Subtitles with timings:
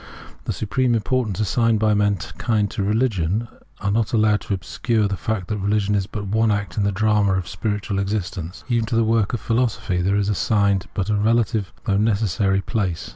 [0.45, 3.47] The supreme importance assigned by mankind to religion
[3.85, 6.91] is not allowed to obscure the fact that reUgion is but one act in the
[6.91, 8.63] drama of spiritual existence.
[8.67, 13.09] Even to the work of philosophy there is assigned but a relative, though necessary, place.